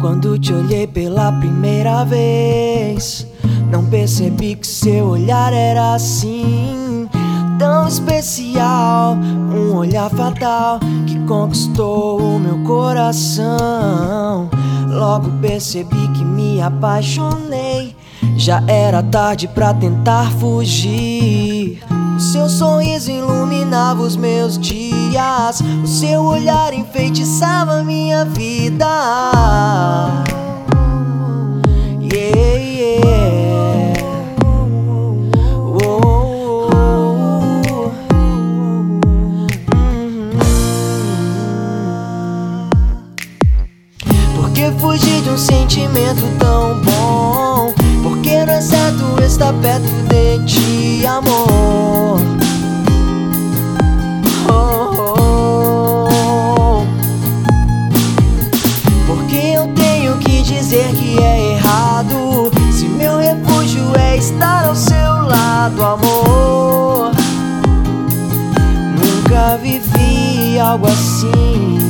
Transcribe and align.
Quando 0.00 0.38
te 0.38 0.54
olhei 0.54 0.86
pela 0.86 1.30
primeira 1.32 2.04
vez, 2.04 3.26
não 3.70 3.84
percebi 3.84 4.56
que 4.56 4.66
seu 4.66 5.08
olhar 5.08 5.52
era 5.52 5.92
assim, 5.94 7.06
tão 7.58 7.86
especial. 7.86 9.14
Um 9.14 9.76
olhar 9.76 10.08
fatal 10.08 10.80
que 11.06 11.18
conquistou 11.26 12.18
o 12.18 12.40
meu 12.40 12.64
coração. 12.64 14.48
Logo 14.88 15.30
percebi 15.42 16.08
que 16.14 16.24
me 16.24 16.62
apaixonei. 16.62 17.94
Já 18.38 18.62
era 18.66 19.02
tarde 19.02 19.48
pra 19.48 19.74
tentar 19.74 20.32
fugir. 20.32 21.78
Seu 22.20 22.50
sorriso 22.50 23.10
iluminava 23.10 24.02
os 24.02 24.14
meus 24.14 24.58
dias. 24.58 25.62
O 25.82 25.86
seu 25.86 26.22
olhar 26.22 26.74
enfeitiçava 26.74 27.82
minha 27.82 28.26
vida. 28.26 28.84
Yeah. 32.12 33.94
Oh, 34.44 35.30
oh, 35.82 36.68
Por 44.36 44.50
que 44.52 44.70
fugir 44.78 45.22
de 45.22 45.30
um 45.30 45.38
sentimento 45.38 46.20
tão 46.38 46.82
bom? 46.82 47.72
Porque 48.02 48.44
não 48.44 48.52
é 48.52 48.60
certo 48.60 49.22
estar 49.24 49.54
perto 49.54 49.88
de 50.08 50.44
ti, 50.44 51.06
amor. 51.06 51.39
Dizer 60.50 60.92
que 60.94 61.18
é 61.22 61.52
errado. 61.52 62.50
Se 62.72 62.86
meu 62.86 63.18
refúgio 63.18 63.84
é 63.96 64.16
estar 64.16 64.66
ao 64.66 64.74
seu 64.74 65.26
lado, 65.26 65.84
amor. 65.84 67.12
Nunca 68.98 69.56
vivi 69.58 70.58
algo 70.58 70.86
assim. 70.88 71.89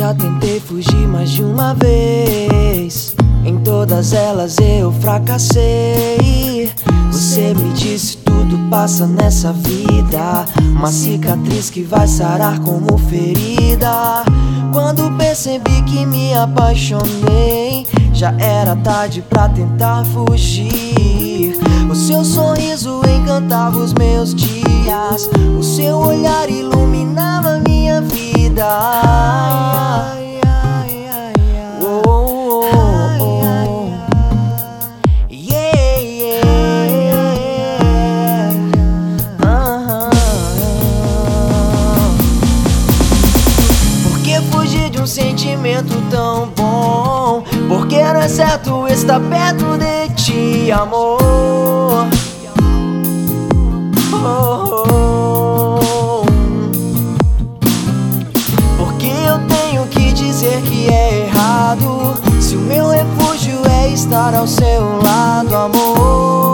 Já 0.00 0.14
tentei 0.14 0.58
fugir 0.58 1.06
mais 1.06 1.28
de 1.28 1.42
uma 1.42 1.74
vez. 1.74 3.14
Em 3.44 3.58
todas 3.58 4.14
elas 4.14 4.56
eu 4.58 4.90
fracassei. 4.92 6.72
Você 7.12 7.52
me 7.52 7.70
disse 7.74 8.16
tudo 8.16 8.58
passa 8.70 9.06
nessa 9.06 9.52
vida. 9.52 10.46
Uma 10.74 10.90
cicatriz 10.90 11.68
que 11.68 11.82
vai 11.82 12.08
sarar 12.08 12.60
como 12.60 12.96
ferida. 12.96 14.24
Quando 14.72 15.14
percebi 15.18 15.82
que 15.82 16.06
me 16.06 16.32
apaixonei, 16.32 17.86
já 18.14 18.34
era 18.38 18.74
tarde 18.76 19.20
pra 19.20 19.50
tentar 19.50 20.02
fugir. 20.06 21.58
O 21.90 21.94
seu 21.94 22.24
sorriso 22.24 23.02
encantava 23.04 23.76
os 23.76 23.92
meus 23.92 24.34
dias. 24.34 25.28
O 25.58 25.62
seu 25.62 25.98
olhar 25.98 26.48
iluminava 26.48 27.60
minha 27.68 28.00
vida. 28.00 29.09
Fugir 44.50 44.90
de 44.90 45.00
um 45.00 45.06
sentimento 45.06 45.94
tão 46.10 46.48
bom? 46.56 47.42
Porque 47.68 48.02
não 48.02 48.20
é 48.20 48.28
certo 48.28 48.86
estar 48.88 49.20
perto 49.20 49.78
de 49.78 50.08
ti, 50.14 50.72
amor. 50.72 51.20
Oh, 54.12 54.84
oh. 54.92 56.24
Porque 58.76 59.06
eu 59.06 59.38
tenho 59.48 59.86
que 59.86 60.12
dizer 60.12 60.60
que 60.62 60.88
é 60.88 61.26
errado. 61.26 62.14
Se 62.40 62.56
o 62.56 62.60
meu 62.60 62.88
refúgio 62.88 63.60
é 63.68 63.88
estar 63.88 64.34
ao 64.34 64.46
seu 64.46 65.00
lado, 65.02 65.56
amor. 65.56 66.49